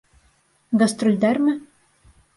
Гастролдәрме? 0.83 1.57